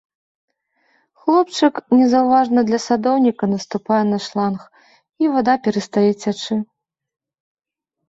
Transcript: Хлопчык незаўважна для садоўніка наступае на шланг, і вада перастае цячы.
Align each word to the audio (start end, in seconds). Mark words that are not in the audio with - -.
Хлопчык 1.25 1.73
незаўважна 1.99 2.59
для 2.71 2.79
садоўніка 2.87 3.45
наступае 3.53 4.03
на 4.15 4.21
шланг, 4.31 4.59
і 5.25 5.33
вада 5.37 5.53
перастае 5.69 6.11
цячы. 6.21 6.55